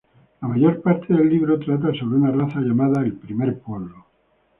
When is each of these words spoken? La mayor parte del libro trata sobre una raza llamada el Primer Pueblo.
La 0.41 0.47
mayor 0.47 0.81
parte 0.81 1.13
del 1.13 1.29
libro 1.29 1.59
trata 1.59 1.89
sobre 1.93 2.15
una 2.15 2.31
raza 2.31 2.59
llamada 2.59 3.03
el 3.05 3.13
Primer 3.13 3.59
Pueblo. 3.59 4.07